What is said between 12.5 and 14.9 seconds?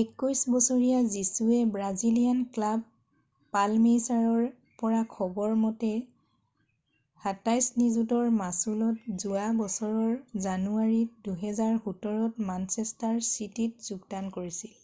Manchester চিটীত যোগদান কৰিছিল